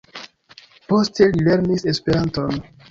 Poste 0.93 1.29
li 1.37 1.47
lernis 1.51 1.89
Esperanton. 1.95 2.63